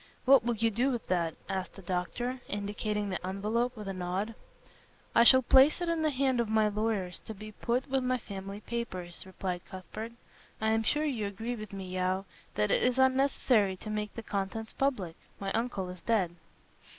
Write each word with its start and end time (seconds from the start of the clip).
"What 0.25 0.43
will 0.43 0.55
you 0.55 0.71
do 0.71 0.89
with 0.89 1.05
that?" 1.09 1.35
asked 1.47 1.75
the 1.75 1.83
doctor, 1.83 2.41
indicating 2.49 3.11
the 3.11 3.23
envelope 3.23 3.77
with 3.77 3.87
a 3.87 3.93
nod. 3.93 4.33
"I 5.13 5.23
shall 5.23 5.43
place 5.43 5.79
it 5.79 5.89
in 5.89 6.01
the 6.01 6.09
hand 6.09 6.39
of 6.39 6.49
my 6.49 6.69
lawyers 6.69 7.19
to 7.21 7.35
be 7.35 7.51
put 7.51 7.87
with 7.87 8.03
family 8.21 8.61
papers," 8.61 9.21
replied 9.27 9.61
Cuthbert. 9.69 10.13
"I 10.59 10.71
am 10.71 10.81
sure 10.81 11.05
you 11.05 11.27
agree 11.27 11.55
with 11.55 11.71
me, 11.71 11.85
Yeo, 11.87 12.25
that 12.55 12.71
it 12.71 12.81
is 12.81 12.97
unnecessary 12.97 13.75
to 13.77 13.91
make 13.91 14.15
the 14.15 14.23
contents 14.23 14.73
public. 14.73 15.15
My 15.39 15.51
uncle 15.51 15.87
is 15.89 16.01
dead." 16.01 16.35